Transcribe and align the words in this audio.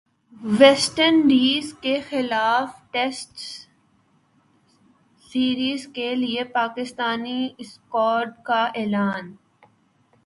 waste 0.41 0.99
انڈیزکےخلاف 0.99 2.69
test 2.91 3.39
series 5.23 5.87
کے 5.87 6.13
لیےپاکستانی 6.15 7.49
اسکواڈ 7.57 8.31
کا 8.45 8.63
اعلان 8.75 9.31